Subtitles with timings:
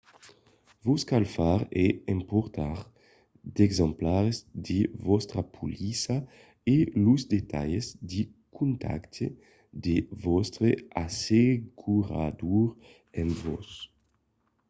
[0.85, 2.77] vos cal far e emportar
[3.55, 4.35] d'exemplars
[4.67, 6.17] de vòstra polissa
[6.75, 8.21] e los detalhs de
[8.57, 9.25] contacte
[9.85, 9.95] de
[10.25, 10.69] vòstre
[11.05, 12.65] assegurador
[13.21, 13.69] amb vos